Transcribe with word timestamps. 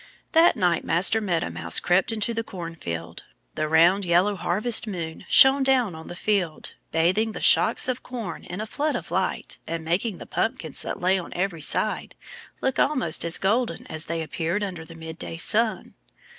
That 0.31 0.55
night 0.57 0.83
Master 0.83 1.21
Meadow 1.21 1.51
Mouse 1.51 1.79
crept 1.79 2.11
into 2.11 2.33
the 2.33 2.43
cornfield. 2.43 3.21
The 3.53 3.67
round, 3.67 4.03
yellow 4.03 4.35
harvest 4.35 4.87
moon 4.87 5.25
shone 5.29 5.61
down 5.61 5.93
on 5.93 6.07
the 6.07 6.15
field, 6.15 6.73
bathing 6.91 7.33
the 7.33 7.39
shocks 7.39 7.87
of 7.87 8.01
corn 8.01 8.43
in 8.43 8.59
a 8.61 8.65
flood 8.65 8.95
of 8.95 9.11
light 9.11 9.59
and 9.67 9.85
making 9.85 10.17
the 10.17 10.25
pumpkins 10.25 10.81
that 10.81 10.99
lay 10.99 11.19
on 11.19 11.31
every 11.35 11.61
side 11.61 12.15
look 12.61 12.79
almost 12.79 13.23
as 13.23 13.37
golden 13.37 13.85
as 13.91 14.05
they 14.05 14.23
appeared 14.23 14.63
under 14.63 14.83
the 14.83 14.95
midday 14.95 15.37
sun. 15.37 15.93